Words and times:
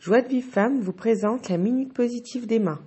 Joie 0.00 0.22
de 0.22 0.28
Vive 0.28 0.48
Femme 0.48 0.80
vous 0.80 0.92
présente 0.92 1.48
la 1.48 1.56
Minute 1.56 1.92
Positive 1.92 2.46
d'Emma. 2.46 2.78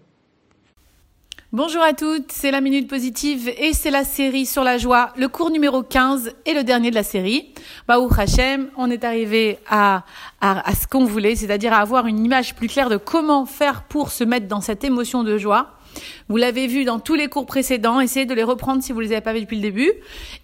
Bonjour 1.52 1.82
à 1.82 1.92
toutes, 1.92 2.32
c'est 2.32 2.52
la 2.52 2.62
Minute 2.62 2.90
Positive 2.90 3.52
et 3.58 3.74
c'est 3.74 3.92
la 3.92 4.06
série 4.06 4.46
sur 4.46 4.64
la 4.64 4.78
joie, 4.78 5.12
le 5.18 5.28
cours 5.28 5.52
numéro 5.52 5.84
15 5.84 6.32
et 6.46 6.54
le 6.54 6.64
dernier 6.64 6.90
de 6.90 6.96
la 6.96 7.04
série. 7.04 7.54
Baou 7.86 8.10
Hachem, 8.18 8.70
on 8.78 8.90
est 8.90 9.04
arrivé 9.04 9.60
à, 9.70 10.06
à, 10.40 10.66
à 10.66 10.74
ce 10.74 10.88
qu'on 10.88 11.04
voulait, 11.04 11.36
c'est-à-dire 11.36 11.74
à 11.74 11.80
avoir 11.80 12.08
une 12.08 12.24
image 12.24 12.56
plus 12.56 12.70
claire 12.70 12.90
de 12.90 12.96
comment 12.96 13.46
faire 13.46 13.84
pour 13.84 14.12
se 14.12 14.24
mettre 14.24 14.48
dans 14.48 14.62
cette 14.62 14.86
émotion 14.86 15.24
de 15.24 15.38
joie. 15.38 15.72
Vous 16.30 16.38
l'avez 16.38 16.68
vu 16.68 16.86
dans 16.86 17.00
tous 17.00 17.16
les 17.16 17.28
cours 17.28 17.46
précédents, 17.46 18.00
essayez 18.00 18.26
de 18.26 18.34
les 18.34 18.44
reprendre 18.44 18.82
si 18.84 18.92
vous 18.92 19.00
ne 19.00 19.06
les 19.06 19.12
avez 19.12 19.22
pas 19.22 19.34
vus 19.34 19.42
depuis 19.42 19.58
le 19.58 19.64
début 19.64 19.92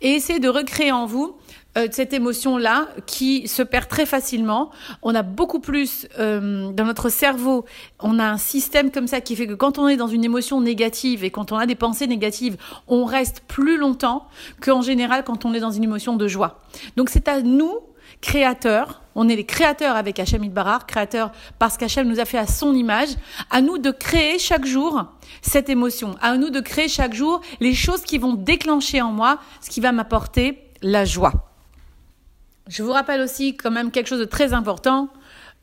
et 0.01 0.11
essayez 0.11 0.39
de 0.39 0.49
recréer 0.49 0.91
en 0.91 1.05
vous 1.05 1.37
euh, 1.77 1.87
cette 1.91 2.13
émotion-là 2.13 2.87
qui 3.05 3.47
se 3.47 3.61
perd 3.61 3.87
très 3.87 4.05
facilement. 4.05 4.71
On 5.03 5.13
a 5.13 5.21
beaucoup 5.21 5.59
plus 5.59 6.07
euh, 6.17 6.71
dans 6.71 6.85
notre 6.85 7.09
cerveau, 7.09 7.65
on 7.99 8.19
a 8.19 8.25
un 8.25 8.37
système 8.37 8.91
comme 8.91 9.07
ça 9.07 9.21
qui 9.21 9.35
fait 9.35 9.47
que 9.47 9.53
quand 9.53 9.77
on 9.77 9.87
est 9.87 9.97
dans 9.97 10.07
une 10.07 10.23
émotion 10.23 10.59
négative 10.59 11.23
et 11.23 11.29
quand 11.29 11.51
on 11.51 11.57
a 11.57 11.65
des 11.65 11.75
pensées 11.75 12.07
négatives, 12.07 12.57
on 12.87 13.05
reste 13.05 13.43
plus 13.47 13.77
longtemps 13.77 14.27
qu'en 14.59 14.81
général 14.81 15.23
quand 15.23 15.45
on 15.45 15.53
est 15.53 15.59
dans 15.59 15.71
une 15.71 15.83
émotion 15.83 16.15
de 16.15 16.27
joie. 16.27 16.59
Donc 16.95 17.09
c'est 17.09 17.27
à 17.27 17.41
nous 17.41 17.79
créateurs, 18.21 19.01
on 19.15 19.29
est 19.29 19.35
les 19.35 19.45
créateurs 19.45 19.95
avec 19.95 20.19
Hachem 20.19 20.47
Barar, 20.49 20.85
créateurs 20.85 21.31
parce 21.59 21.77
qu'Hachem 21.77 22.07
nous 22.07 22.19
a 22.19 22.25
fait 22.25 22.37
à 22.37 22.47
son 22.47 22.73
image, 22.73 23.09
à 23.49 23.61
nous 23.61 23.77
de 23.77 23.91
créer 23.91 24.39
chaque 24.39 24.65
jour 24.65 25.05
cette 25.41 25.69
émotion, 25.69 26.15
à 26.21 26.37
nous 26.37 26.49
de 26.49 26.59
créer 26.59 26.87
chaque 26.87 27.13
jour 27.13 27.41
les 27.59 27.73
choses 27.73 28.01
qui 28.01 28.17
vont 28.17 28.33
déclencher 28.33 29.01
en 29.01 29.11
moi 29.11 29.39
ce 29.61 29.69
qui 29.69 29.81
va 29.81 29.91
m'apporter 29.91 30.59
la 30.81 31.05
joie. 31.05 31.33
Je 32.67 32.83
vous 32.83 32.91
rappelle 32.91 33.21
aussi 33.21 33.55
quand 33.55 33.71
même 33.71 33.91
quelque 33.91 34.07
chose 34.07 34.19
de 34.19 34.25
très 34.25 34.53
important. 34.53 35.09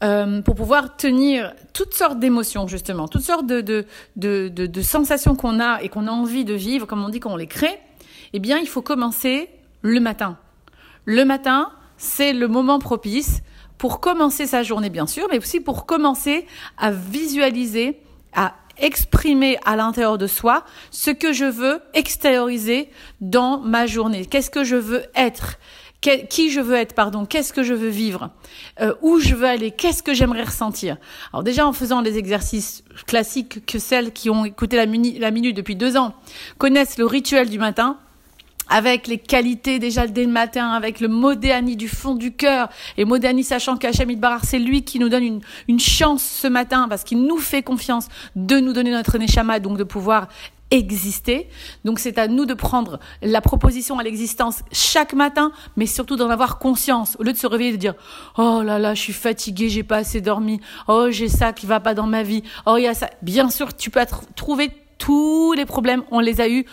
Euh, 0.03 0.43
pour 0.43 0.57
pouvoir 0.57 0.97
tenir 0.97 1.55
toutes 1.73 1.95
sortes 1.95 2.19
d'émotions, 2.19 2.67
justement, 2.67 3.07
toutes 3.07 3.23
sortes 3.23 3.47
de, 3.47 3.87
de 4.17 4.83
sensations 4.83 5.37
qu'on 5.37 5.61
a 5.61 5.81
et 5.83 5.89
qu'on 5.89 6.09
a 6.09 6.11
envie 6.11 6.45
de 6.45 6.53
vivre, 6.53 6.87
comme 6.87 7.03
on 7.03 7.09
dit, 7.09 7.21
qu'on 7.21 7.37
les 7.37 7.47
crée, 7.47 7.79
eh 8.33 8.41
bien, 8.41 8.59
il 8.59 8.67
faut 8.67 8.83
commencer 8.83 9.49
le 9.83 10.01
matin. 10.01 10.37
Le 11.05 11.25
matin, 11.25 11.71
c'est 12.05 12.33
le 12.33 12.49
moment 12.49 12.79
propice 12.79 13.41
pour 13.79 13.99
commencer 13.99 14.47
sa 14.47 14.63
journée, 14.63 14.91
bien 14.91 15.07
sûr, 15.07 15.27
mais 15.31 15.39
aussi 15.39 15.61
pour 15.61 15.87
commencer 15.87 16.47
à 16.77 16.91
visualiser, 16.91 17.99
à 18.35 18.55
exprimer 18.79 19.59
à 19.65 19.77
l'intérieur 19.77 20.19
de 20.19 20.27
soi 20.27 20.65
ce 20.91 21.11
que 21.11 21.33
je 21.33 21.45
veux 21.45 21.81
extérioriser 21.95 22.91
dans 23.21 23.59
ma 23.59 23.87
journée. 23.87 24.27
Qu'est-ce 24.27 24.51
que 24.51 24.65
je 24.65 24.77
veux 24.77 25.05
être? 25.15 25.59
Qui 26.29 26.51
je 26.51 26.61
veux 26.61 26.75
être, 26.75 26.95
pardon, 26.95 27.25
qu'est-ce 27.25 27.55
que 27.55 27.63
je 27.63 27.73
veux 27.73 27.89
vivre, 27.89 28.29
euh, 28.83 28.93
où 29.01 29.19
je 29.21 29.35
veux 29.35 29.47
aller, 29.47 29.71
qu'est-ce 29.71 30.03
que 30.03 30.13
j'aimerais 30.13 30.43
ressentir? 30.43 30.99
Alors 31.33 31.43
déjà 31.43 31.67
en 31.67 31.73
faisant 31.73 32.03
les 32.03 32.19
exercices 32.19 32.85
classiques 33.07 33.65
que 33.65 33.79
celles 33.79 34.13
qui 34.13 34.29
ont 34.29 34.45
écouté 34.45 34.77
la, 34.77 34.85
la 34.85 35.31
minute 35.31 35.57
depuis 35.57 35.77
deux 35.77 35.97
ans 35.97 36.13
connaissent 36.59 36.99
le 36.99 37.07
rituel 37.07 37.49
du 37.49 37.59
matin, 37.59 37.99
avec 38.69 39.07
les 39.07 39.19
qualités 39.19 39.79
déjà 39.79 40.07
dès 40.07 40.25
le 40.25 40.31
matin, 40.31 40.71
avec 40.71 41.01
le 41.01 41.09
Modéani 41.09 41.77
du 41.77 41.89
fond 41.89 42.15
du 42.15 42.33
cœur, 42.33 42.69
et 42.97 43.05
Modéani 43.05 43.45
sachant 43.45 43.77
qu'Hachamid 43.77 44.21
Barar, 44.21 44.45
c'est 44.45 44.59
lui 44.59 44.85
qui 44.85 44.99
nous 44.99 45.09
donne 45.09 45.25
une, 45.25 45.41
une 45.69 45.81
chance 45.81 46.23
ce 46.23 46.47
matin, 46.47 46.87
parce 46.89 47.05
qu'il 47.05 47.23
nous 47.23 47.39
fait 47.39 47.63
confiance 47.63 48.09
de 48.37 48.59
nous 48.59 48.73
donner 48.73 48.91
notre 48.91 49.19
Neshama, 49.19 49.61
donc 49.61 49.79
de 49.79 49.85
pouvoir 49.85 50.29
exister. 50.71 51.49
Donc 51.85 51.99
c'est 51.99 52.19
à 52.19 52.29
nous 52.29 52.47
de 52.47 52.55
prendre 52.55 52.99
la 53.23 53.41
proposition 53.41 53.99
à 53.99 54.03
l'existence 54.03 54.63
chaque 54.73 55.15
matin, 55.15 55.53
mais 55.77 55.87
surtout 55.87 56.17
d'en 56.17 56.31
avoir 56.31 56.59
conscience. 56.59 57.17
Au 57.19 57.23
lieu 57.23 57.33
de 57.33 57.39
se 57.39 57.47
réveiller 57.47 57.71
et 57.71 57.75
de 57.75 57.79
dire 57.79 57.95
oh 58.39 58.63
là 58.63 58.79
là, 58.79 58.95
je 58.95 59.01
suis 59.01 59.13
fatigué, 59.13 59.69
j'ai 59.69 59.83
pas 59.83 59.99
assez 59.99 60.21
dormi. 60.21 60.61
Oh 60.89 61.09
j'ai 61.11 61.29
ça 61.29 61.53
qui 61.53 61.67
va 61.67 61.81
pas 61.81 61.95
dans 61.95 62.07
ma 62.07 62.23
vie. 62.23 62.43
Oh 62.67 62.77
il 62.77 62.85
y 62.85 62.89
a 62.89 62.95
ça. 62.95 63.11
Bien 63.23 63.51
sûr, 63.51 63.77
tu 63.77 63.91
peux 63.91 64.01
trouver 64.37 64.71
tous 64.99 65.53
les 65.53 65.67
problèmes, 65.67 66.03
on 66.11 66.21
les 66.21 66.41
a 66.41 66.49
eus 66.49 66.65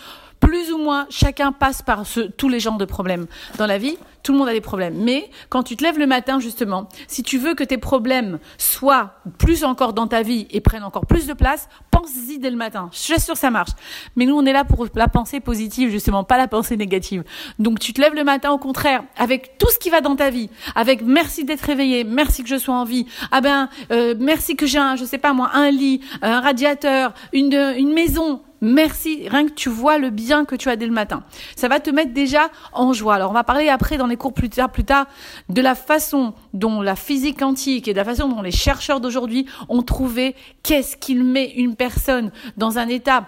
plus 0.42 0.72
ou 0.74 0.78
moins, 0.78 1.08
chacun 1.10 1.54
passe 1.54 1.82
par 1.82 2.06
ce, 2.06 2.20
tous 2.20 2.50
les 2.50 2.60
genres 2.60 2.78
de 2.78 2.86
problèmes 2.86 3.28
dans 3.58 3.68
la 3.68 3.78
vie. 3.78 3.98
Tout 4.24 4.34
le 4.34 4.38
monde 4.38 4.48
a 4.48 4.54
des 4.54 4.62
problèmes. 4.62 4.96
Mais 4.98 5.30
quand 5.50 5.64
tu 5.64 5.76
te 5.76 5.84
lèves 5.84 5.98
le 5.98 6.08
matin, 6.08 6.40
justement, 6.40 6.88
si 7.08 7.24
tu 7.24 7.38
veux 7.38 7.56
que 7.56 7.64
tes 7.64 7.78
problèmes 7.78 8.40
soient 8.58 9.16
plus 9.38 9.64
encore 9.64 9.94
dans 9.94 10.08
ta 10.08 10.22
vie 10.22 10.48
et 10.52 10.62
prennent 10.62 10.84
encore 10.84 11.06
plus 11.06 11.28
de 11.28 11.34
place, 11.34 11.68
pense-y 11.90 12.40
dès 12.40 12.50
le 12.50 12.58
matin. 12.58 12.90
Je 12.92 13.00
suis 13.00 13.20
sûre 13.20 13.34
que 13.34 13.40
ça 13.40 13.52
marche. 13.52 13.72
Mais 14.16 14.26
nous, 14.26 14.36
on 14.36 14.46
est 14.46 14.54
là 14.54 14.64
pour 14.64 14.88
la 14.96 15.08
pensée 15.08 15.40
positive, 15.40 15.90
justement, 15.90 16.24
pas 16.24 16.38
la 16.38 16.48
pensée 16.48 16.78
négative. 16.78 17.24
Donc 17.60 17.80
tu 17.80 17.94
te 17.94 18.02
lèves 18.02 18.16
le 18.16 18.24
matin, 18.24 18.52
au 18.52 18.58
contraire, 18.58 19.04
avec 19.18 19.58
tout 19.58 19.70
ce 19.70 19.80
qui 19.80 19.90
va 19.90 20.02
dans 20.02 20.16
ta 20.16 20.30
vie, 20.30 20.50
avec 20.76 21.02
merci 21.02 21.44
d'être 21.44 21.62
réveillé, 21.62 22.04
merci 22.04 22.44
que 22.44 22.50
je 22.50 22.58
sois 22.58 22.76
en 22.76 22.84
vie, 22.84 23.06
ah 23.32 23.42
ben, 23.42 23.70
euh, 23.92 24.16
merci 24.20 24.56
que 24.56 24.66
j'ai 24.66 24.80
un, 24.80 24.96
je 24.96 25.06
sais 25.06 25.18
pas 25.18 25.34
moi, 25.34 25.52
un 25.54 25.72
lit, 25.72 26.02
un 26.22 26.42
radiateur, 26.42 27.14
une, 27.34 27.54
une 27.78 27.94
maison, 27.94 28.42
Merci, 28.64 29.28
rien 29.28 29.48
que 29.48 29.54
tu 29.54 29.70
vois 29.70 29.98
le 29.98 30.12
bien 30.12 30.46
que 30.46 30.54
tu 30.54 30.70
as 30.70 30.76
dès 30.76 30.86
le 30.86 30.92
matin. 30.92 31.24
Ça 31.56 31.68
va 31.68 31.80
te 31.80 31.90
mettre 31.90 32.14
déjà 32.14 32.52
en 32.74 32.94
joie. 32.94 33.16
Alors 33.16 33.32
on 33.32 33.34
va 33.34 33.44
parler 33.44 33.70
après 33.70 33.98
dans 33.98 34.06
cours 34.18 34.34
plus 34.34 34.50
tard, 34.50 34.72
plus 34.72 34.84
tard 34.84 35.06
de 35.50 35.62
la 35.62 35.76
façon 35.76 36.34
dont 36.54 36.82
la 36.82 36.96
physique 36.96 37.40
quantique 37.40 37.88
et 37.88 37.94
de 37.94 37.98
la 37.98 38.06
façon 38.06 38.28
dont 38.28 38.42
les 38.42 38.52
chercheurs 38.52 39.02
d'aujourd'hui 39.02 39.46
ont 39.70 39.84
trouvé 39.84 40.36
qu'est-ce 40.64 40.98
qu'il 40.98 41.24
met 41.24 41.52
une 41.52 41.76
personne 41.76 42.32
dans 42.58 42.78
un 42.78 42.88
état 42.88 43.28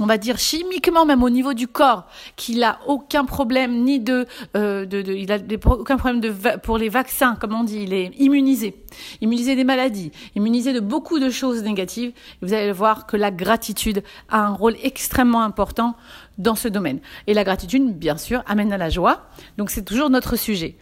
on 0.00 0.06
va 0.06 0.18
dire 0.18 0.38
chimiquement 0.38 1.06
même 1.06 1.22
au 1.22 1.30
niveau 1.30 1.54
du 1.54 1.68
corps 1.68 2.06
qu'il 2.36 2.64
a 2.64 2.80
aucun 2.86 3.24
problème 3.24 3.84
ni 3.84 4.00
de, 4.00 4.26
euh, 4.56 4.86
il 4.90 5.30
a 5.30 5.38
aucun 5.66 5.96
problème 5.96 6.34
pour 6.62 6.78
les 6.78 6.88
vaccins 6.88 7.36
comme 7.36 7.54
on 7.54 7.64
dit. 7.64 7.82
Il 7.82 7.92
est 7.92 8.10
immunisé. 8.18 8.74
Immunisé 9.20 9.54
des 9.54 9.64
maladies. 9.64 10.10
Immunisé 10.34 10.72
de 10.72 10.80
beaucoup 10.80 11.20
de 11.20 11.30
choses 11.30 11.62
négatives. 11.62 12.10
Et 12.10 12.46
vous 12.46 12.52
allez 12.52 12.72
voir 12.72 13.06
que 13.06 13.16
la 13.16 13.30
gratitude 13.30 14.02
a 14.28 14.40
un 14.40 14.52
rôle 14.52 14.76
extrêmement 14.82 15.42
important 15.42 15.94
dans 16.38 16.56
ce 16.56 16.68
domaine. 16.68 16.98
Et 17.26 17.34
la 17.34 17.44
gratitude 17.44 17.96
bien 17.96 18.16
sûr 18.16 18.42
amène 18.46 18.72
à 18.72 18.78
la 18.78 18.90
joie. 18.90 19.28
Donc 19.58 19.70
c'est 19.70 19.84
toujours 19.84 20.10
notre 20.10 20.36
sujet. 20.36 20.76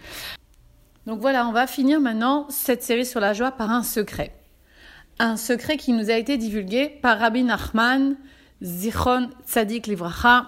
Donc 1.06 1.20
voilà 1.20 1.46
on 1.46 1.52
va 1.52 1.66
finir 1.66 2.00
maintenant 2.00 2.46
cette 2.48 2.82
série 2.82 3.04
sur 3.04 3.20
la 3.20 3.34
joie 3.34 3.50
par 3.50 3.70
un 3.70 3.82
secret. 3.82 4.34
Un 5.18 5.36
secret 5.36 5.76
qui 5.76 5.92
nous 5.92 6.08
a 6.08 6.14
été 6.14 6.38
divulgué 6.38 6.88
par 6.88 7.18
Rabbi 7.18 7.42
Nachman 7.42 8.16
Zichron 8.62 9.30
Tzadik 9.46 9.86
Livracha. 9.86 10.46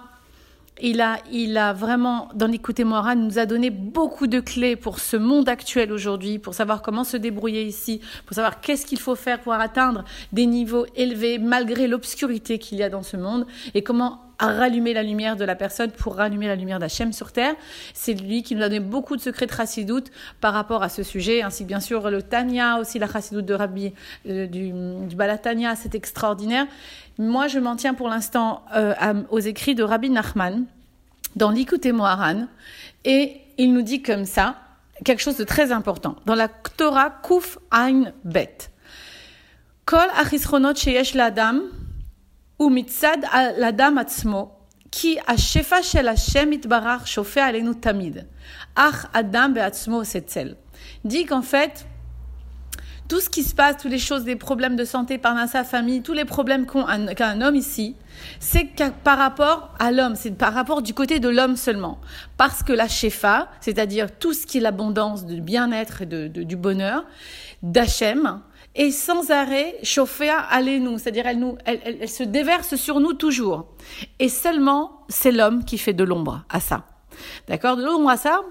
Il 0.81 0.99
a, 0.99 1.19
il 1.31 1.57
a 1.57 1.71
vraiment, 1.71 2.27
dans 2.35 2.47
l'écoute 2.47 2.81
Moran, 2.81 3.15
nous 3.15 3.39
a 3.39 3.45
donné 3.45 3.69
beaucoup 3.69 4.27
de 4.27 4.41
clés 4.41 4.75
pour 4.75 4.99
ce 4.99 5.15
monde 5.15 5.47
actuel 5.47 5.93
aujourd'hui, 5.93 6.37
pour 6.37 6.53
savoir 6.53 6.81
comment 6.81 7.05
se 7.05 7.15
débrouiller 7.15 7.63
ici, 7.63 8.01
pour 8.25 8.35
savoir 8.35 8.59
qu'est-ce 8.59 8.85
qu'il 8.85 8.99
faut 8.99 9.15
faire 9.15 9.39
pour 9.39 9.53
atteindre 9.53 10.03
des 10.33 10.45
niveaux 10.45 10.85
élevés 10.97 11.37
malgré 11.37 11.87
l'obscurité 11.87 12.59
qu'il 12.59 12.77
y 12.77 12.83
a 12.83 12.89
dans 12.89 13.03
ce 13.03 13.15
monde 13.15 13.45
et 13.73 13.83
comment 13.83 14.24
rallumer 14.39 14.93
la 14.93 15.03
lumière 15.03 15.35
de 15.35 15.45
la 15.45 15.55
personne 15.55 15.91
pour 15.91 16.15
rallumer 16.15 16.47
la 16.47 16.55
lumière 16.55 16.79
d'Hachem 16.79 17.13
sur 17.13 17.31
terre. 17.31 17.55
C'est 17.93 18.13
lui 18.13 18.43
qui 18.43 18.55
nous 18.55 18.61
a 18.61 18.69
donné 18.69 18.79
beaucoup 18.79 19.15
de 19.15 19.21
secrets 19.21 19.45
de 19.45 19.51
chassidout 19.51 20.05
par 20.41 20.53
rapport 20.53 20.83
à 20.83 20.89
ce 20.89 21.03
sujet, 21.03 21.41
ainsi 21.41 21.63
bien 21.63 21.79
sûr 21.79 22.09
le 22.09 22.21
Tanya, 22.21 22.79
aussi 22.79 22.99
la 22.99 23.07
chassidout 23.07 23.41
de 23.41 23.53
Rabbi, 23.53 23.93
euh, 24.27 24.47
du, 24.47 24.71
du 25.07 25.15
Balatania, 25.15 25.75
c'est 25.75 25.95
extraordinaire. 25.95 26.67
Moi, 27.17 27.47
je 27.47 27.59
m'en 27.59 27.75
tiens 27.75 27.93
pour 27.93 28.09
l'instant 28.09 28.63
euh, 28.75 29.23
aux 29.29 29.39
écrits 29.39 29.75
de 29.75 29.83
Rabbi 29.83 30.09
Nachman 30.09 30.65
dans 31.35 31.51
l'Ikouté 31.51 31.91
Moharan 31.91 32.47
et 33.03 33.37
il 33.57 33.73
nous 33.73 33.81
dit 33.81 34.01
comme 34.01 34.25
ça 34.25 34.55
quelque 35.03 35.21
chose 35.21 35.37
de 35.37 35.43
très 35.43 35.71
important. 35.71 36.15
Dans 36.25 36.35
la 36.35 36.47
Torah 36.47 37.09
Kuf 37.23 37.57
Ein 37.71 38.13
Bet. 38.23 38.69
Kol 39.85 40.07
achisronot 40.17 40.75
sheyesh 40.75 41.13
l'adam 41.13 41.61
ou 42.58 42.70
mitzad 42.70 43.24
l'adam 43.58 43.98
atzmo 43.98 44.60
כי 44.92 45.16
השפע 45.28 45.82
של 45.82 46.08
השם 46.08 46.52
יתברך 46.52 47.06
שופע 47.06 47.46
עלינו 47.46 47.74
תמיד, 47.74 48.18
אך 48.74 49.06
אדם 49.12 49.52
בעצמו 49.54 49.96
עושה 49.96 50.20
צל. 50.20 50.54
dit 51.04 51.24
qu'en 51.26 51.42
fait, 51.42 51.86
tout 53.08 53.20
ce 53.20 53.28
qui 53.28 53.42
se 53.42 53.54
passe, 53.54 53.76
toutes 53.76 53.90
les 53.90 53.98
choses, 53.98 54.24
des 54.24 54.36
problèmes 54.36 54.76
de 54.76 54.84
santé 54.84 55.18
par 55.18 55.36
sa 55.48 55.64
famille, 55.64 56.02
tous 56.02 56.12
les 56.12 56.24
problèmes 56.24 56.66
qu'a 56.66 57.28
un, 57.28 57.40
homme 57.42 57.56
ici, 57.56 57.96
c'est 58.38 58.68
par 59.04 59.18
rapport 59.18 59.74
à 59.78 59.90
l'homme, 59.90 60.14
c'est 60.14 60.30
par 60.30 60.52
rapport 60.54 60.80
du 60.80 60.94
côté 60.94 61.18
de 61.18 61.28
l'homme 61.28 61.56
seulement. 61.56 62.00
Parce 62.36 62.62
que 62.62 62.72
la 62.72 62.88
shefa, 62.88 63.48
c'est-à-dire 63.60 64.16
tout 64.16 64.32
ce 64.32 64.46
qui 64.46 64.58
est 64.58 64.60
l'abondance 64.60 65.26
du 65.26 65.40
bien-être 65.40 66.02
et 66.02 66.06
de, 66.06 66.28
du 66.28 66.56
bonheur, 66.56 67.04
d'Hachem, 67.62 68.40
est 68.75 68.91
sans 68.91 69.31
arrêt 69.31 69.75
chauffée 69.83 70.29
à 70.29 70.61
nous, 70.61 70.97
c'est-à-dire 70.97 71.25
elle, 71.25 71.39
nous, 71.39 71.57
elle, 71.65 71.79
elle 71.83 72.09
se 72.09 72.23
déverse 72.23 72.75
sur 72.75 72.99
nous 72.99 73.13
toujours. 73.13 73.67
Et 74.19 74.29
seulement, 74.29 75.05
c'est 75.09 75.31
l'homme 75.31 75.63
qui 75.63 75.77
fait 75.77 75.93
de 75.93 76.03
l'ombre 76.03 76.43
à 76.49 76.59
ça. 76.59 76.85
D'accord? 77.47 77.77
De 77.77 77.83
l'ombre 77.83 78.09
à 78.09 78.17
ça, 78.17 78.41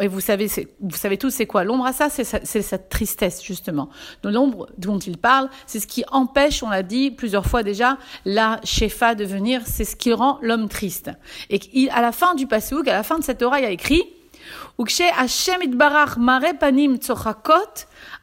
et 0.00 0.08
vous 0.08 0.20
savez, 0.20 0.48
vous 0.80 0.96
savez 0.96 1.16
tous 1.16 1.30
c'est 1.30 1.46
quoi? 1.46 1.64
L'ombre 1.64 1.86
à 1.86 1.92
ça, 1.92 2.10
c'est 2.10 2.24
cette 2.24 2.88
tristesse 2.88 3.42
justement. 3.42 3.88
l'ombre 4.24 4.68
dont 4.76 4.98
il 4.98 5.16
parle, 5.16 5.48
c'est 5.66 5.80
ce 5.80 5.86
qui 5.86 6.04
empêche, 6.10 6.62
on 6.62 6.70
l'a 6.70 6.82
dit 6.82 7.10
plusieurs 7.10 7.46
fois 7.46 7.62
déjà, 7.62 7.96
la 8.24 8.60
shefa 8.64 9.14
de 9.14 9.24
venir. 9.24 9.62
C'est 9.64 9.84
ce 9.84 9.96
qui 9.96 10.12
rend 10.12 10.38
l'homme 10.42 10.68
triste. 10.68 11.10
Et 11.48 11.88
à 11.90 12.02
la 12.02 12.12
fin 12.12 12.34
du 12.34 12.46
pasouk, 12.46 12.88
à 12.88 12.92
la 12.92 13.02
fin 13.02 13.18
de 13.18 13.24
cette 13.24 13.38
Torah, 13.38 13.60
il 13.60 13.64
a 13.64 13.70
écrit 13.70 14.02
Ukshe 14.78 15.02
Hashem 15.16 15.62
itbarach 15.62 16.16
mare 16.16 16.58
panim 16.58 16.98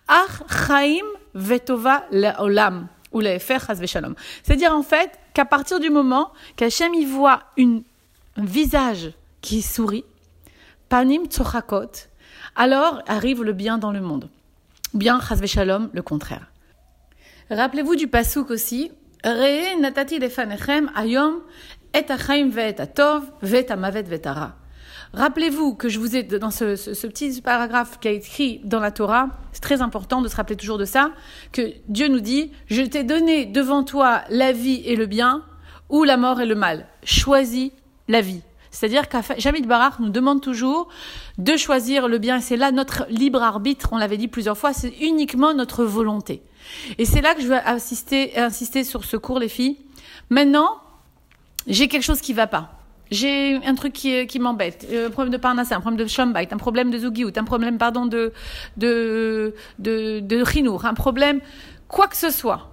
ach 0.07 0.41
chaim 0.67 1.05
vetova 1.38 2.06
le'olam 2.12 2.88
ou 3.12 3.22
le'efer 3.22 3.60
chas 3.66 3.75
veshalom. 3.75 4.16
C'est-à-dire 4.44 4.74
en 4.74 4.84
fait 4.84 5.12
qu'à 5.34 5.45
partir 5.45 5.80
du 5.80 5.89
moment 5.89 6.31
qu'Hachem 6.56 6.94
y 6.94 7.06
voit 7.06 7.44
une, 7.56 7.84
un 8.36 8.45
visage 8.45 9.12
qui 9.42 9.62
sourit, 9.62 10.06
panim 10.89 11.25
tzochakot, 11.25 11.92
alors 12.56 13.01
arrive 13.07 13.44
le 13.44 13.54
bien 13.54 13.78
dans 13.78 13.92
le 13.92 14.01
monde. 14.01 14.30
Bien 14.94 15.19
veshalom, 15.19 15.89
le 15.94 16.01
contraire. 16.01 16.51
Rappelez-vous 17.50 17.95
du 17.95 18.07
pasouk 18.07 18.50
aussi. 18.51 18.92
Re 19.24 19.80
natati 19.80 20.19
lefanechem 20.19 20.92
ayom 20.95 21.42
et 21.94 22.06
achaim 22.12 22.50
ve'et 22.50 22.80
atov 22.80 23.24
ve'et 23.42 23.72
amavet 23.72 24.06
hara. 24.25 24.56
Rappelez-vous 25.13 25.74
que 25.74 25.89
je 25.89 26.00
vous 26.00 26.15
ai, 26.15 26.24
dans 26.24 26.51
ce, 26.51 27.07
petit 27.07 27.42
paragraphe 27.42 28.00
qui 28.00 28.07
a 28.07 28.12
écrit 28.12 28.62
dans 28.63 28.80
la 28.80 28.92
Torah, 28.92 29.30
c'est 29.54 29.62
très 29.62 29.81
important 29.81 30.21
de 30.21 30.27
se 30.27 30.36
rappeler 30.36 30.56
toujours 30.56 30.77
de 30.77 30.86
ça, 30.86 31.12
que 31.51 31.74
Dieu 31.88 32.07
nous 32.07 32.19
dit, 32.19 32.51
je 32.68 32.81
t'ai 32.81 33.04
donné 33.04 33.45
devant 33.45 33.83
toi 33.83 34.24
la 34.30 34.51
vie 34.51 34.81
et 34.86 34.95
le 34.95 35.06
bien, 35.06 35.44
ou 35.89 36.04
la 36.04 36.18
mort 36.18 36.42
et 36.42 36.45
le 36.45 36.56
mal. 36.56 36.86
Choisis 37.04 37.71
la 38.07 38.21
vie. 38.21 38.42
C'est-à-dire 38.69 39.07
qu'Jamid 39.07 39.65
Barak 39.65 40.00
nous 40.00 40.09
demande 40.09 40.42
toujours 40.42 40.89
de 41.38 41.56
choisir 41.56 42.07
le 42.07 42.18
bien. 42.18 42.42
C'est 42.42 42.57
là 42.57 42.71
notre 42.71 43.07
libre 43.09 43.42
arbitre, 43.42 43.89
on 43.92 43.98
l'avait 43.98 44.18
dit 44.18 44.27
plusieurs 44.27 44.57
fois, 44.57 44.74
c'est 44.74 44.94
uniquement 45.01 45.54
notre 45.54 45.83
volonté. 45.83 46.44
Et 46.98 47.06
c'est 47.06 47.21
là 47.21 47.33
que 47.33 47.42
je 47.42 47.48
veux 47.48 47.57
insister 47.65 48.83
sur 48.83 49.06
ce 49.06 49.18
cours, 49.18 49.39
les 49.39 49.50
filles. 49.50 49.77
Maintenant, 50.30 50.77
j'ai 51.65 51.88
quelque 51.88 52.04
chose 52.04 52.21
qui 52.21 52.33
va 52.33 52.45
pas. 52.45 52.76
J'ai 53.12 53.56
un 53.65 53.75
truc 53.75 53.94
qui, 53.94 54.27
qui 54.27 54.39
m'embête, 54.39 54.88
un 54.92 55.09
problème 55.09 55.31
de 55.31 55.38
parnassa, 55.38 55.75
un 55.75 55.81
problème 55.81 56.04
de 56.04 56.09
shambait, 56.09 56.51
un 56.51 56.57
problème 56.57 56.92
de 56.92 56.98
zugiout, 56.98 57.31
un 57.36 57.44
problème, 57.44 57.77
pardon, 57.77 58.06
de, 58.06 58.33
de, 58.75 59.54
de, 59.80 60.19
de 60.19 60.44
chinour, 60.45 60.86
un 60.86 60.94
problème, 60.94 61.39
quoi 61.88 62.07
que 62.07 62.18
ce 62.18 62.30
soit. 62.30 62.69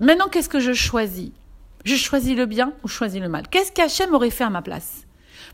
Maintenant, 0.00 0.28
qu'est-ce 0.28 0.48
que 0.48 0.60
je 0.60 0.72
choisis? 0.72 1.30
Je 1.84 1.94
choisis 1.94 2.36
le 2.36 2.46
bien 2.46 2.72
ou 2.84 2.88
je 2.88 2.94
choisis 2.94 3.20
le 3.20 3.28
mal? 3.28 3.48
Qu'est-ce 3.48 3.72
qu'Hachem 3.72 4.14
aurait 4.14 4.30
fait 4.30 4.44
à 4.44 4.50
ma 4.50 4.62
place? 4.62 5.06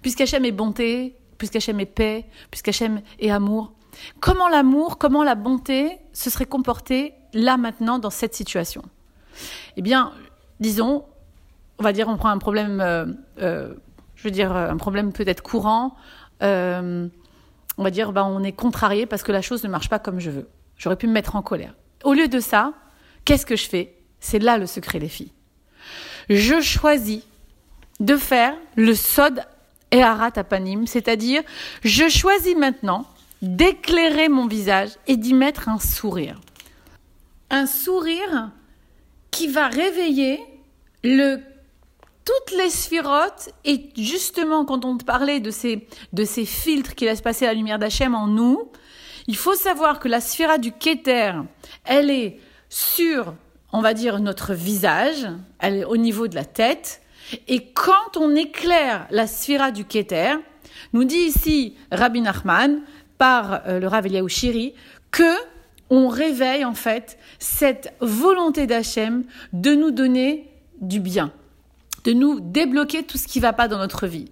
Puisqu'Hachem 0.02 0.44
est 0.44 0.52
bonté, 0.52 1.14
puisqu'Hachem 1.38 1.78
est 1.80 1.86
paix, 1.86 2.26
puisqu'Hachem 2.50 3.00
est 3.18 3.30
amour. 3.30 3.72
Comment 4.20 4.48
l'amour, 4.48 4.98
comment 4.98 5.22
la 5.22 5.34
bonté 5.36 5.98
se 6.12 6.30
serait 6.30 6.46
comporté 6.46 7.14
là 7.32 7.56
maintenant 7.56 7.98
dans 7.98 8.10
cette 8.10 8.34
situation? 8.34 8.82
Eh 9.76 9.82
bien, 9.82 10.12
disons, 10.60 11.04
on 11.78 11.82
va 11.82 11.92
dire, 11.92 12.08
on 12.08 12.16
prend 12.16 12.30
un 12.30 12.38
problème, 12.38 12.80
euh, 12.80 13.06
euh, 13.40 13.74
je 14.24 14.30
veux 14.30 14.34
dire, 14.34 14.56
un 14.56 14.78
problème 14.78 15.12
peut-être 15.12 15.42
courant. 15.42 15.96
Euh, 16.42 17.06
on 17.76 17.84
va 17.84 17.90
dire, 17.90 18.12
ben, 18.12 18.24
on 18.24 18.42
est 18.42 18.52
contrarié 18.52 19.04
parce 19.04 19.22
que 19.22 19.32
la 19.32 19.42
chose 19.42 19.62
ne 19.64 19.68
marche 19.68 19.90
pas 19.90 19.98
comme 19.98 20.18
je 20.18 20.30
veux. 20.30 20.48
J'aurais 20.78 20.96
pu 20.96 21.06
me 21.06 21.12
mettre 21.12 21.36
en 21.36 21.42
colère. 21.42 21.74
Au 22.04 22.14
lieu 22.14 22.26
de 22.26 22.40
ça, 22.40 22.72
qu'est-ce 23.26 23.44
que 23.44 23.54
je 23.54 23.68
fais? 23.68 23.94
C'est 24.20 24.38
là 24.38 24.56
le 24.56 24.64
secret, 24.64 24.98
les 24.98 25.10
filles. 25.10 25.32
Je 26.30 26.62
choisis 26.62 27.22
de 28.00 28.16
faire 28.16 28.54
le 28.76 28.94
sod 28.94 29.44
et 29.90 30.02
arat 30.02 30.32
apanim, 30.36 30.86
c'est-à-dire, 30.86 31.42
je 31.82 32.08
choisis 32.08 32.56
maintenant 32.56 33.04
d'éclairer 33.42 34.30
mon 34.30 34.46
visage 34.46 34.92
et 35.06 35.18
d'y 35.18 35.34
mettre 35.34 35.68
un 35.68 35.78
sourire. 35.78 36.40
Un 37.50 37.66
sourire 37.66 38.52
qui 39.30 39.48
va 39.48 39.68
réveiller 39.68 40.40
le 41.02 41.42
toutes 42.24 42.56
les 42.56 42.70
sphirotes, 42.70 43.50
et 43.64 43.90
justement 43.96 44.64
quand 44.64 44.84
on 44.84 44.96
parlait 44.96 45.40
de 45.40 45.50
ces, 45.50 45.86
de 46.12 46.24
ces 46.24 46.44
filtres 46.44 46.94
qui 46.94 47.04
laissent 47.04 47.20
passer 47.20 47.46
la 47.46 47.54
lumière 47.54 47.78
d'Hachem 47.78 48.14
en 48.14 48.26
nous, 48.26 48.70
il 49.26 49.36
faut 49.36 49.54
savoir 49.54 50.00
que 50.00 50.08
la 50.08 50.20
sphira 50.20 50.58
du 50.58 50.72
Keter, 50.72 51.32
elle 51.84 52.10
est 52.10 52.38
sur, 52.68 53.34
on 53.72 53.80
va 53.80 53.94
dire, 53.94 54.20
notre 54.20 54.54
visage, 54.54 55.26
elle 55.58 55.76
est 55.78 55.84
au 55.84 55.96
niveau 55.96 56.28
de 56.28 56.34
la 56.34 56.44
tête, 56.44 57.02
et 57.48 57.66
quand 57.72 58.16
on 58.16 58.34
éclaire 58.34 59.06
la 59.10 59.26
sphira 59.26 59.70
du 59.70 59.84
Keter, 59.84 60.34
nous 60.92 61.04
dit 61.04 61.16
ici 61.16 61.74
Rabbi 61.90 62.20
Nachman, 62.20 62.82
par 63.18 63.62
euh, 63.66 63.80
le 63.80 63.86
Rav 63.86 64.06
Eliyahu 64.06 64.28
Shiri, 64.28 64.74
que 65.10 65.34
on 65.90 66.08
réveille 66.08 66.64
en 66.64 66.74
fait 66.74 67.18
cette 67.38 67.92
volonté 68.00 68.66
d'Hachem 68.66 69.24
de 69.52 69.74
nous 69.74 69.90
donner 69.90 70.50
du 70.80 70.98
bien 70.98 71.30
de 72.04 72.12
nous 72.12 72.40
débloquer 72.40 73.02
tout 73.02 73.18
ce 73.18 73.26
qui 73.26 73.40
va 73.40 73.52
pas 73.52 73.68
dans 73.68 73.78
notre 73.78 74.06
vie. 74.06 74.30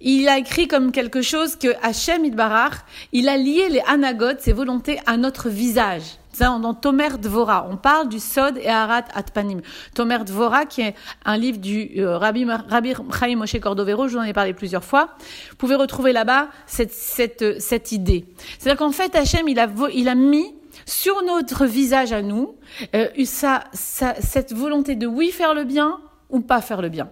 Il 0.00 0.28
a 0.28 0.38
écrit 0.38 0.66
comme 0.66 0.92
quelque 0.92 1.20
chose 1.20 1.56
que 1.56 1.68
Hachem 1.82 2.24
Idbarach, 2.24 2.76
il 3.12 3.28
a 3.28 3.36
lié 3.36 3.68
les 3.68 3.82
anagotes, 3.86 4.40
ses 4.40 4.54
volontés, 4.54 4.98
à 5.04 5.16
notre 5.18 5.50
visage. 5.50 6.02
Dans 6.38 6.72
Tomer 6.72 7.18
Dvora, 7.18 7.68
on 7.70 7.76
parle 7.76 8.08
du 8.08 8.18
Sod 8.18 8.56
et 8.56 8.68
Arat 8.68 9.04
Atpanim. 9.12 9.60
Tomer 9.94 10.24
Dvora, 10.24 10.64
qui 10.64 10.80
est 10.80 10.94
un 11.26 11.36
livre 11.36 11.58
du 11.58 11.90
euh, 11.98 12.16
Rabbi, 12.16 12.46
Rabbi 12.46 12.94
Chaim 13.18 13.36
Moshe 13.36 13.60
Cordovero, 13.60 14.08
je 14.08 14.14
vous 14.14 14.20
en 14.20 14.24
ai 14.24 14.32
parlé 14.32 14.54
plusieurs 14.54 14.84
fois. 14.84 15.16
Vous 15.50 15.56
pouvez 15.56 15.74
retrouver 15.74 16.12
là-bas 16.12 16.48
cette, 16.66 16.92
cette, 16.92 17.60
cette 17.60 17.92
idée. 17.92 18.24
C'est-à-dire 18.58 18.78
qu'en 18.78 18.92
fait, 18.92 19.14
Hachem, 19.16 19.48
il 19.48 19.58
a, 19.58 19.68
il 19.92 20.08
a 20.08 20.14
mis 20.14 20.54
sur 20.86 21.22
notre 21.24 21.66
visage 21.66 22.12
à 22.12 22.22
nous 22.22 22.54
euh, 22.94 23.08
ça, 23.24 23.64
ça, 23.74 24.14
cette 24.20 24.54
volonté 24.54 24.94
de 24.94 25.06
oui 25.06 25.32
faire 25.32 25.52
le 25.52 25.64
bien, 25.64 26.00
ou 26.30 26.40
pas 26.40 26.60
faire 26.60 26.82
le 26.82 26.88
bien. 26.88 27.08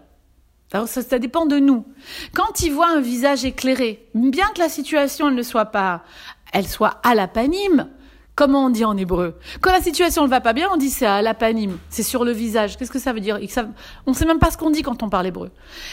Alors 0.73 0.87
ça, 0.87 1.03
ça, 1.03 1.19
dépend 1.19 1.47
de 1.47 1.59
nous. 1.59 1.85
Quand 2.35 2.61
il 2.61 2.73
voit 2.73 2.91
un 2.91 3.01
visage 3.01 3.45
éclairé, 3.45 4.07
bien 4.15 4.47
que 4.55 4.61
la 4.61 4.69
situation 4.69 5.29
elle 5.29 5.35
ne 5.35 5.43
soit 5.43 5.67
pas, 5.67 6.03
elle 6.53 6.67
soit 6.67 7.01
à 7.03 7.15
la 7.15 7.27
panime, 7.27 7.89
comment 8.35 8.67
on 8.67 8.71
dit 8.71 8.85
en 8.85 8.97
hébreu? 8.97 9.39
Quand 9.63 9.73
la 9.73 9.81
situation 9.81 10.25
ne 10.25 10.29
va 10.29 10.43
pas 10.43 10.53
bien, 10.53 10.69
on 10.73 10.77
dit 10.77 10.91
c'est 10.91 11.07
à 11.07 11.23
la 11.23 11.33
panime, 11.33 11.79
c'est 11.89 12.03
sur 12.03 12.23
le 12.23 12.33
visage. 12.33 12.77
Qu'est-ce 12.77 12.91
que 12.91 12.99
ça 12.99 13.15
veut 13.15 13.21
dire? 13.21 13.41
On 14.07 14.11
ne 14.11 14.15
sait 14.15 14.27
même 14.27 14.39
pas 14.39 14.51
ce 14.51 14.59
qu'on 14.59 14.71
dit 14.71 14.83
quand 14.83 15.03
on 15.03 15.09
parle 15.09 15.27
hébreu. 15.27 15.51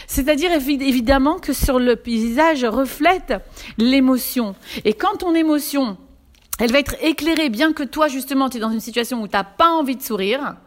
C'est-à-dire 0.07 0.51
évidemment 0.51 1.39
que 1.39 1.53
sur 1.53 1.79
le 1.79 1.95
visage 1.95 2.65
reflète 2.65 3.33
l'émotion. 3.77 4.55
Et 4.83 4.93
quand 4.93 5.17
ton 5.19 5.33
émotion, 5.35 5.97
elle 6.59 6.73
va 6.73 6.79
être 6.79 6.95
éclairée, 7.01 7.49
bien 7.49 7.71
que 7.71 7.83
toi 7.83 8.09
justement 8.09 8.49
tu 8.49 8.57
es 8.57 8.59
dans 8.59 8.71
une 8.71 8.81
situation 8.81 9.21
où 9.21 9.27
tu 9.29 9.37
n'as 9.37 9.45
pas 9.45 9.69
envie 9.69 9.95
de 9.95 10.01
sourire, 10.01 10.57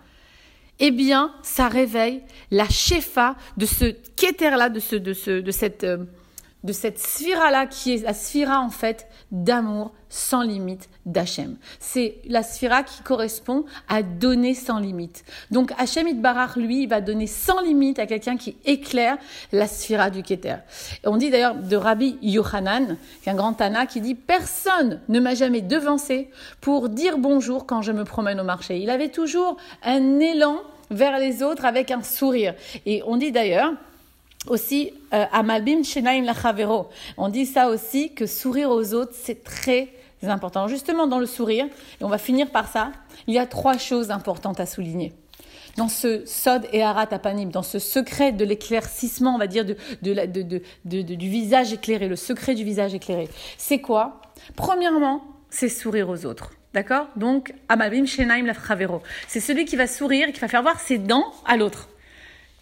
eh 0.81 0.91
bien, 0.91 1.33
ça 1.43 1.69
réveille 1.69 2.23
la 2.51 2.69
shefa 2.69 3.37
de 3.57 3.67
ce 3.67 3.87
kéter-là, 4.17 4.69
de, 4.69 4.81
ce, 4.81 4.97
de, 4.97 5.13
ce, 5.13 5.41
de 5.41 5.51
cette, 5.51 5.85
euh, 5.85 6.05
de 6.65 6.73
cette 6.73 6.99
sphira-là, 6.99 7.67
qui 7.67 7.95
est 7.95 8.03
la 8.03 8.15
sphira, 8.15 8.61
en 8.61 8.71
fait, 8.71 9.07
d'amour 9.31 9.93
sans 10.09 10.43
limite 10.43 10.89
d'Hachem. 11.07 11.57
C'est 11.81 12.17
la 12.27 12.43
sphira 12.43 12.83
qui 12.83 13.03
correspond 13.03 13.65
à 13.89 14.03
donner 14.03 14.55
sans 14.55 14.79
limite. 14.79 15.25
Donc, 15.51 15.73
Hachem 15.79 16.09
Itbarach, 16.09 16.57
lui, 16.57 16.87
va 16.87 17.01
donner 17.01 17.27
sans 17.27 17.61
limite 17.61 17.99
à 17.99 18.07
quelqu'un 18.07 18.37
qui 18.37 18.57
éclaire 18.65 19.19
la 19.53 19.67
sphira 19.67 20.11
du 20.11 20.23
Keter. 20.23 20.57
Et 21.05 21.09
on 21.09 21.17
dit 21.17 21.31
d'ailleurs 21.31 21.55
de 21.55 21.77
Rabbi 21.77 22.19
Yohanan, 22.23 22.97
qui 23.23 23.29
est 23.29 23.33
un 23.33 23.37
grand 23.37 23.53
Tana, 23.53 23.87
qui 23.87 24.01
dit 24.01 24.15
«Personne 24.17 25.01
ne 25.09 25.21
m'a 25.21 25.35
jamais 25.35 25.61
devancé 25.61 26.31
pour 26.61 26.89
dire 26.89 27.19
bonjour 27.19 27.67
quand 27.67 27.83
je 27.83 27.93
me 27.93 28.05
promène 28.05 28.41
au 28.41 28.45
marché. 28.45 28.79
Il 28.79 28.91
avait 28.91 29.11
toujours 29.11 29.57
un 29.83 30.19
élan 30.21 30.61
vers 30.91 31.19
les 31.19 31.43
autres 31.43 31.65
avec 31.65 31.91
un 31.91 32.03
sourire. 32.03 32.55
Et 32.87 33.03
on 33.07 33.17
dit 33.17 33.33
d'ailleurs, 33.33 33.73
aussi 34.47 34.93
euh, 35.13 35.25
Shenaim 35.83 36.23
Lachavero. 36.23 36.89
On 37.17 37.29
dit 37.29 37.47
ça 37.47 37.69
aussi 37.69 38.15
que 38.15 38.27
sourire 38.27 38.71
aux 38.71 38.95
autres, 38.95 39.13
c'est 39.15 39.43
très 39.43 39.89
important. 40.23 40.69
Justement, 40.69 41.07
dans 41.07 41.19
le 41.19 41.27
sourire, 41.27 41.67
et 42.01 42.05
on 42.05 42.09
va 42.09 42.19
finir 42.19 42.51
par 42.51 42.71
ça, 42.71 42.93
il 43.27 43.35
y 43.35 43.39
a 43.39 43.47
trois 43.47 43.79
choses 43.79 44.11
importantes 44.11 44.61
à 44.61 44.67
souligner. 44.67 45.13
Dans 45.77 45.89
ce 45.89 46.27
sod 46.27 46.67
et 46.73 46.83
arat 46.83 47.07
apanim, 47.13 47.51
dans 47.51 47.63
ce 47.63 47.79
secret 47.79 48.33
de 48.33 48.45
l'éclaircissement, 48.45 49.35
on 49.35 49.39
va 49.39 49.47
dire, 49.47 49.65
de, 49.65 49.77
du 50.85 51.29
visage 51.29 51.73
éclairé, 51.73 52.09
le 52.09 52.17
secret 52.17 52.55
du 52.55 52.65
visage 52.65 52.95
éclairé. 52.95 53.29
C'est 53.59 53.81
quoi? 53.81 54.21
Premièrement, 54.57 55.23
c'est 55.51 55.69
sourire 55.69 56.09
aux 56.09 56.27
autres. 56.27 56.53
D'accord? 56.75 57.07
Donc, 57.17 57.55
Amabim 57.69 58.07
Shenaim 58.07 58.45
Lachavero. 58.45 59.03
C'est 59.29 59.41
celui 59.41 59.65
qui 59.65 59.77
va 59.77 59.87
sourire, 59.87 60.33
qui 60.33 60.41
va 60.41 60.49
faire 60.49 60.63
voir 60.63 60.81
ses 60.81 60.99
dents 60.99 61.33
à 61.47 61.57
l'autre. 61.57 61.89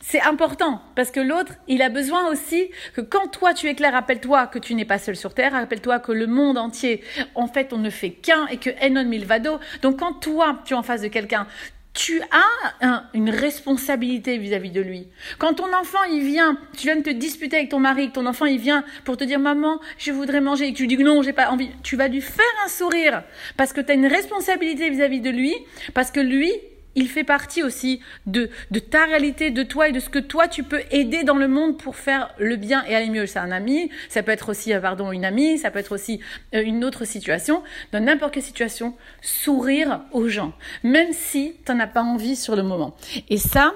C'est 0.09 0.21
important 0.21 0.81
parce 0.95 1.11
que 1.11 1.19
l'autre, 1.19 1.55
il 1.67 1.83
a 1.83 1.89
besoin 1.89 2.31
aussi 2.31 2.71
que 2.95 3.01
quand 3.01 3.27
toi 3.27 3.55
tu 3.55 3.67
éclaires, 3.67 3.93
rappelle-toi 3.93 4.47
que 4.47 4.61
tu 4.61 4.77
n'es 4.77 4.85
pas 4.85 5.01
seul 5.01 5.17
sur 5.17 5.35
terre, 5.35 5.51
rappelle-toi 5.51 5.99
que 5.99 6.13
le 6.13 6.29
monde 6.29 6.59
entier, 6.59 7.03
en 7.35 7.49
fait, 7.49 7.73
on 7.73 7.79
ne 7.79 7.91
fait 7.91 8.11
qu'un 8.11 8.47
et 8.47 8.59
que 8.59 8.71
Enon 8.81 9.05
Milvado. 9.05 9.59
Donc 9.83 9.99
quand 9.99 10.13
toi, 10.13 10.61
tu 10.65 10.75
es 10.75 10.77
en 10.77 10.85
face 10.85 11.01
de 11.01 11.09
quelqu'un, 11.09 11.49
tu 11.93 12.23
as 12.31 13.03
une 13.15 13.31
responsabilité 13.31 14.39
vis-à-vis 14.39 14.71
de 14.71 14.81
lui. 14.81 15.09
Quand 15.39 15.55
ton 15.55 15.75
enfant, 15.75 16.05
il 16.09 16.23
vient, 16.23 16.57
tu 16.77 16.85
viens 16.85 16.97
de 16.97 17.03
te 17.03 17.11
disputer 17.11 17.57
avec 17.57 17.71
ton 17.71 17.81
mari, 17.81 18.13
ton 18.13 18.27
enfant, 18.27 18.47
il 18.47 18.61
vient 18.61 18.85
pour 19.05 19.17
te 19.17 19.25
dire, 19.25 19.41
maman, 19.41 19.81
je 19.99 20.13
voudrais 20.13 20.41
manger, 20.41 20.69
et 20.69 20.73
que 20.73 20.77
tu 20.77 20.87
dis 20.87 20.99
non, 20.99 21.23
j'ai 21.23 21.33
pas 21.33 21.51
envie, 21.51 21.71
tu 21.83 21.97
vas 21.97 22.07
lui 22.07 22.21
faire 22.21 22.45
un 22.65 22.69
sourire, 22.69 23.25
parce 23.57 23.73
que 23.73 23.81
tu 23.81 23.91
as 23.91 23.95
une 23.95 24.07
responsabilité 24.07 24.89
vis-à-vis 24.89 25.21
de 25.21 25.31
lui, 25.31 25.53
parce 25.95 26.13
que 26.13 26.21
lui, 26.21 26.53
il 26.97 27.09
fait 27.09 27.25
partie 27.25 27.63
aussi 27.63 28.01
de, 28.27 28.51
ta 28.91 29.05
réalité, 29.05 29.51
de 29.51 29.63
toi 29.63 29.89
et 29.89 29.93
de 29.93 30.01
ce 30.01 30.09
que 30.09 30.19
toi 30.19 30.49
tu 30.49 30.65
peux 30.65 30.83
aider 30.91 31.23
dans 31.23 31.37
le 31.37 31.47
monde 31.47 31.79
pour 31.79 31.95
faire 31.95 32.31
le 32.39 32.57
bien 32.57 32.85
et 32.87 32.97
aller 32.97 33.11
mieux. 33.11 33.27
C'est 33.27 33.39
un 33.39 33.53
ami, 33.53 33.91
ça 34.09 34.23
peut 34.23 34.33
être 34.33 34.49
aussi, 34.49 34.73
euh, 34.73 34.81
pardon, 34.81 35.13
une 35.13 35.25
amie, 35.25 35.59
ça 35.59 35.71
peut 35.71 35.79
être 35.79 35.93
aussi 35.93 36.21
euh, 36.55 36.63
une 36.65 36.85
autre 36.85 37.05
situation. 37.05 37.63
Dans 37.93 38.03
n'importe 38.03 38.35
quelle 38.35 38.43
situation, 38.43 38.95
sourire 39.21 40.01
aux 40.13 40.29
gens, 40.29 40.53
même 40.83 41.13
si 41.13 41.55
tu 41.65 41.73
n'en 41.73 41.81
as 41.81 41.87
pas 41.87 42.03
envie 42.03 42.35
sur 42.35 42.57
le 42.57 42.63
moment. 42.63 42.97
Et 43.29 43.37
ça, 43.37 43.75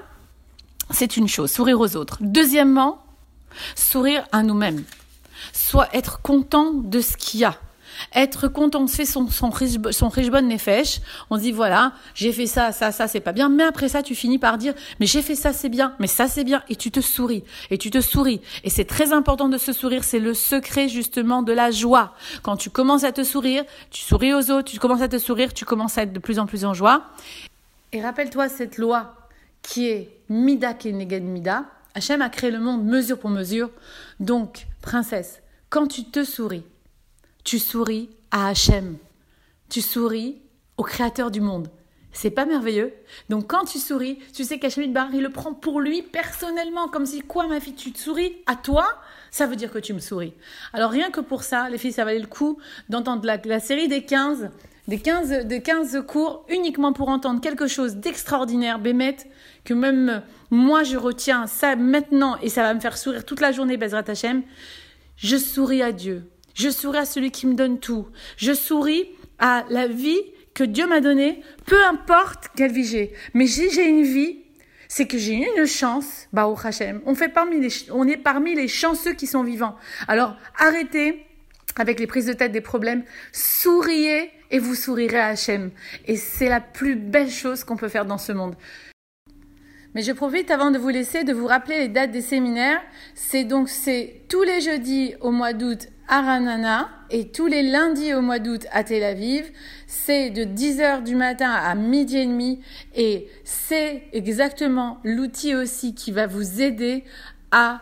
c'est 0.91 1.17
une 1.17 1.29
chose, 1.29 1.51
sourire 1.51 1.79
aux 1.79 1.97
autres. 1.97 2.19
Deuxièmement, 2.21 3.05
sourire 3.77 4.27
à 4.33 4.43
nous-mêmes. 4.43 4.83
Soit 5.53 5.89
être 5.95 6.21
content 6.23 6.73
de 6.73 7.01
ce 7.01 7.17
qu'il 7.17 7.41
y 7.41 7.45
a 7.45 7.57
être 8.15 8.49
content, 8.49 8.83
on 8.83 8.87
se 8.87 8.97
fait 8.97 9.05
son, 9.05 9.29
son, 9.29 9.51
son 9.91 10.09
richbon 10.09 10.43
nefesh, 10.43 11.01
on 11.31 11.37
dit 11.37 11.53
voilà, 11.53 11.93
j'ai 12.15 12.33
fait 12.33 12.47
ça, 12.47 12.73
ça, 12.73 12.93
ça, 12.93 13.09
c'est 13.09 13.21
pas 13.21 13.33
bien, 13.33 13.49
mais 13.49 13.65
après 13.65 13.89
ça, 13.89 14.03
tu 14.03 14.15
finis 14.15 14.39
par 14.39 14.59
dire, 14.59 14.75
mais 14.99 15.07
j'ai 15.07 15.23
fait 15.23 15.35
ça, 15.35 15.53
c'est 15.53 15.69
bien, 15.69 15.95
mais 15.99 16.07
ça, 16.07 16.29
c'est 16.29 16.45
bien, 16.45 16.63
et 16.69 16.77
tu 16.77 16.91
te 16.91 17.01
souris, 17.01 17.45
et 17.71 17.79
tu 17.79 17.91
te 17.91 18.01
souris. 18.01 18.41
Et 18.65 18.71
c'est 18.71 18.85
très 18.85 19.13
important 19.13 19.49
de 19.49 19.59
se 19.59 19.73
sourire, 19.73 20.05
c'est 20.05 20.19
le 20.19 20.35
secret 20.35 20.89
justement 20.89 21.43
de 21.43 21.53
la 21.53 21.71
joie. 21.71 22.15
Quand 22.43 22.57
tu 22.57 22.71
commences 22.71 23.05
à 23.05 23.13
te 23.13 23.25
sourire, 23.25 23.65
tu 23.91 24.03
souris 24.03 24.35
aux 24.35 24.51
autres, 24.51 24.71
tu 24.71 24.79
commences 24.79 25.03
à 25.03 25.09
te 25.09 25.19
sourire, 25.19 25.55
tu 25.55 25.65
commences 25.65 25.99
à 25.99 26.03
être 26.03 26.13
de 26.13 26.19
plus 26.19 26.39
en 26.39 26.47
plus 26.47 26.65
en 26.65 26.75
joie. 26.75 27.05
Et 27.93 28.01
rappelle-toi 28.03 28.49
cette 28.49 28.79
loi 28.79 29.15
qui 29.63 29.89
est 29.89 30.17
Mida 30.29 30.75
Keneged 30.75 31.25
Mida. 31.25 31.65
Hachem 31.95 32.23
a 32.23 32.29
créé 32.29 32.51
le 32.51 32.61
monde 32.61 32.85
mesure 32.85 33.19
pour 33.19 33.31
mesure. 33.31 33.71
Donc, 34.21 34.67
princesse, 34.81 35.43
quand 35.71 35.87
tu 35.87 36.05
te 36.05 36.25
souris, 36.25 36.65
tu 37.45 37.59
souris 37.59 38.11
à 38.31 38.49
Hachem. 38.49 38.97
Tu 39.69 39.81
souris 39.81 40.41
au 40.77 40.83
créateur 40.83 41.31
du 41.31 41.41
monde. 41.41 41.71
C'est 42.13 42.31
pas 42.31 42.45
merveilleux? 42.45 42.93
Donc 43.29 43.47
quand 43.47 43.65
tu 43.65 43.79
souris, 43.79 44.19
tu 44.35 44.43
sais 44.43 44.59
qu'Hachem 44.59 44.93
Bar, 44.93 45.09
il 45.13 45.23
le 45.23 45.31
prend 45.31 45.55
pour 45.55 45.81
lui 45.81 46.03
personnellement, 46.03 46.89
comme 46.89 47.07
si 47.07 47.21
quoi 47.21 47.47
ma 47.47 47.61
fille, 47.61 47.75
tu 47.75 47.93
te 47.93 47.99
souris 47.99 48.37
à 48.47 48.57
toi, 48.57 48.87
ça 49.31 49.47
veut 49.47 49.55
dire 49.55 49.71
que 49.71 49.79
tu 49.79 49.95
me 49.95 50.01
souris. 50.01 50.35
Alors 50.73 50.91
rien 50.91 51.11
que 51.11 51.21
pour 51.21 51.45
ça, 51.45 51.69
les 51.69 51.79
filles, 51.79 51.93
ça 51.93 52.05
valait 52.05 52.19
le 52.19 52.27
coup 52.27 52.59
d'entendre 52.89 53.25
la, 53.25 53.61
série 53.61 53.87
des 53.87 54.03
15, 54.03 54.51
des 54.89 54.99
15, 54.99 55.47
des 55.47 55.63
15 55.63 56.03
cours 56.07 56.45
uniquement 56.49 56.93
pour 56.93 57.11
entendre 57.11 57.41
quelque 57.41 57.69
chose 57.69 57.97
d'extraordinaire, 57.97 58.81
Bémet, 58.81 59.19
que 59.65 59.75
même 59.75 60.23
moi 60.51 60.83
je 60.83 60.97
retiens 60.97 61.47
ça 61.47 61.77
maintenant 61.77 62.37
et 62.43 62.49
ça 62.49 62.63
va 62.63 62.75
me 62.75 62.81
faire 62.81 62.99
sourire 62.99 63.25
toute 63.25 63.41
la 63.41 63.53
journée, 63.53 63.77
Bezrat 63.77 64.05
Hachem. 64.09 64.43
Je 65.17 65.37
souris 65.37 65.83
à 65.83 65.93
Dieu. 65.93 66.29
Je 66.55 66.71
souris 66.71 66.99
à 66.99 67.05
celui 67.05 67.31
qui 67.31 67.47
me 67.47 67.55
donne 67.55 67.79
tout. 67.79 68.07
Je 68.37 68.53
souris 68.53 69.11
à 69.39 69.65
la 69.71 69.87
vie 69.87 70.21
que 70.55 70.65
Dieu 70.65 70.87
m'a 70.87 71.01
donnée, 71.01 71.43
peu 71.67 71.83
importe 71.85 72.49
quelle 72.57 72.73
vie 72.73 72.85
j'ai. 72.85 73.15
Mais 73.35 73.47
si 73.47 73.71
j'ai 73.71 73.87
une 73.87 74.03
vie, 74.03 74.39
c'est 74.89 75.07
que 75.07 75.19
j'ai 75.19 75.35
une 75.35 75.67
chance, 75.67 76.29
Baruch 76.33 76.65
Hashem. 76.65 77.01
On, 77.07 77.15
on 77.93 78.09
est 78.09 78.17
parmi 78.17 78.55
les 78.55 78.69
chanceux 78.69 79.15
qui 79.15 79.27
sont 79.27 79.45
vivants. 79.45 79.77
Alors 80.09 80.37
arrêtez 80.59 81.25
avec 81.77 82.01
les 82.01 82.07
prises 82.07 82.27
de 82.27 82.33
tête 82.33 82.53
des 82.53 82.61
problèmes, 82.61 83.05
souriez 83.33 84.31
et 84.51 84.59
vous 84.59 84.75
sourirez 84.75 85.19
à 85.19 85.29
Hachem. 85.29 85.71
Et 86.07 86.17
c'est 86.17 86.49
la 86.49 86.61
plus 86.61 86.97
belle 86.97 87.31
chose 87.31 87.65
qu'on 87.65 87.77
peut 87.77 87.89
faire 87.89 88.05
dans 88.05 88.19
ce 88.19 88.33
monde. 88.33 88.57
Mais 89.95 90.03
je 90.03 90.13
profite 90.13 90.51
avant 90.51 90.71
de 90.71 90.79
vous 90.79 90.89
laisser 90.89 91.25
de 91.25 91.33
vous 91.33 91.47
rappeler 91.47 91.79
les 91.79 91.89
dates 91.89 92.13
des 92.13 92.21
séminaires. 92.21 92.81
C'est 93.15 93.45
donc 93.45 93.69
c'est 93.69 94.23
tous 94.29 94.43
les 94.43 94.61
jeudis 94.61 95.15
au 95.21 95.31
mois 95.31 95.53
d'août 95.53 95.89
à 96.11 96.23
Ranana 96.23 96.89
et 97.09 97.29
tous 97.29 97.47
les 97.47 97.63
lundis 97.63 98.13
au 98.15 98.21
mois 98.21 98.41
d'août 98.41 98.67
à 98.73 98.83
Tel 98.83 99.05
Aviv. 99.05 99.49
C'est 99.87 100.31
de 100.31 100.43
10h 100.43 101.05
du 101.05 101.15
matin 101.15 101.51
à 101.51 101.75
midi 101.77 102.19
et 102.19 102.27
demi 102.27 102.61
et 102.97 103.29
c'est 103.45 104.03
exactement 104.13 104.99
l'outil 105.05 105.55
aussi 105.55 105.95
qui 105.95 106.11
va 106.11 106.27
vous 106.27 106.61
aider 106.61 107.05
à 107.53 107.81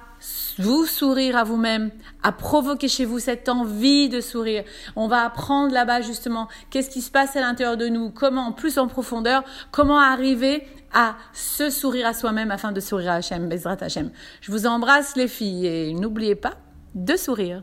vous 0.59 0.85
sourire 0.85 1.37
à 1.37 1.45
vous-même, 1.45 1.91
à 2.23 2.33
provoquer 2.33 2.89
chez 2.89 3.07
vous 3.07 3.19
cette 3.19 3.49
envie 3.49 4.11
de 4.11 4.21
sourire. 4.21 4.65
On 4.95 5.09
va 5.09 5.25
apprendre 5.25 5.73
là-bas 5.73 6.03
justement 6.03 6.49
qu'est-ce 6.69 6.91
qui 6.91 7.01
se 7.01 7.11
passe 7.11 7.35
à 7.35 7.41
l'intérieur 7.41 7.79
de 7.79 7.89
nous, 7.89 8.11
comment, 8.11 8.53
plus 8.53 8.79
en 8.79 8.89
profondeur, 8.89 9.43
comment 9.71 10.01
arriver 10.01 10.67
à 10.93 11.17
se 11.33 11.71
sourire 11.71 12.07
à 12.07 12.13
soi-même 12.13 12.51
afin 12.51 12.73
de 12.73 12.81
sourire 12.81 13.13
à 13.13 13.15
Hachem, 13.15 13.49
Bezrat 13.49 13.79
Hachem. 13.81 14.11
Je 14.43 14.51
vous 14.51 14.67
embrasse 14.67 15.17
les 15.17 15.29
filles 15.29 15.67
et 15.67 15.95
n'oubliez 15.95 16.35
pas 16.35 16.55
de 16.95 17.17
sourire. 17.17 17.63